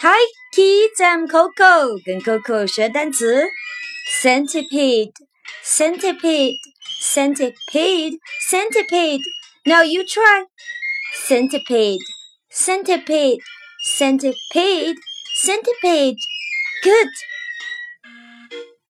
[0.00, 3.46] Hi kids, I'm Coco，跟 Coco 学单词。
[4.20, 5.12] Centipede,
[5.62, 6.58] centipede,
[7.00, 8.18] centipede,
[8.50, 9.20] centipede.
[9.64, 10.46] Now you try.
[11.28, 12.00] Centipede,
[12.50, 13.38] centipede,
[13.86, 14.96] centipede,
[15.40, 16.16] centipede.
[16.82, 17.08] Good.